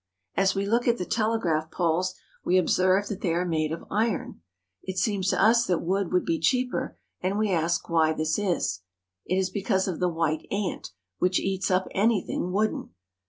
[0.33, 4.41] As we look at the telegraph poles, we observe that they are made of iron.
[4.81, 8.79] It seems to us that wood would be cheaper, and we ask why this is.
[9.27, 12.95] It is because of the white ant, which eats up anything wooden.